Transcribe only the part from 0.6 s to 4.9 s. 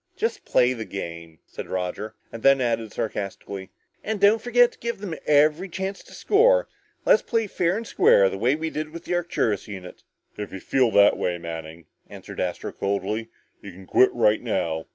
the game," said Roger. And then added sarcastically, "And don't forget to